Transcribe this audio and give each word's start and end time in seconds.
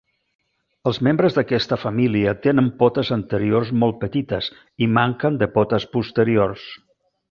Els 0.91 0.99
membres 1.07 1.35
d'aquesta 1.39 1.77
família 1.83 2.33
tenen 2.47 2.73
potes 2.81 3.13
anteriors 3.19 3.71
molt 3.85 4.03
petites 4.07 4.51
i 4.87 4.91
manquen 4.99 5.43
de 5.45 5.53
potes 5.61 5.91
posteriors. 5.97 6.71